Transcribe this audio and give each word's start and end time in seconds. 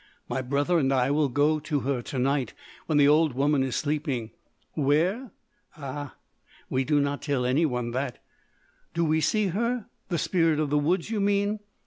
My 0.27 0.41
brother 0.41 0.79
and 0.79 0.91
I 0.91 1.11
will 1.11 1.29
go 1.29 1.59
to 1.59 1.79
her 1.81 2.01
to 2.01 2.17
night 2.17 2.55
when 2.87 2.97
the 2.97 3.07
old 3.07 3.33
woman 3.33 3.61
is 3.61 3.75
sleeping. 3.75 4.31
Where? 4.73 5.29
Ah! 5.77 6.15
we 6.71 6.83
do 6.83 6.99
not 6.99 7.21
tell 7.21 7.45
anyone 7.45 7.91
that. 7.91 8.17
Do 8.95 9.05
we 9.05 9.21
see 9.21 9.49
her? 9.49 9.85
The 10.09 10.17
spirit 10.17 10.59
of 10.59 10.71
the 10.71 10.79
woods, 10.79 11.11
you 11.11 11.19
mean? 11.19 11.59